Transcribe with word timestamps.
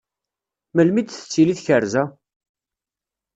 Melmi 0.75 0.99
i 1.01 1.03
d-tettili 1.03 1.53
tkerza? 1.59 2.03